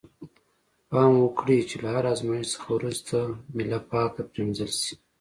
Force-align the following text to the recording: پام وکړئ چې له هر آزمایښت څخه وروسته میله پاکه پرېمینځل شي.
پام 0.89 1.11
وکړئ 1.19 1.59
چې 1.69 1.75
له 1.83 1.87
هر 1.95 2.03
آزمایښت 2.13 2.49
څخه 2.53 2.67
وروسته 2.77 3.17
میله 3.55 3.79
پاکه 3.89 4.21
پرېمینځل 4.31 4.71
شي. 4.81 4.93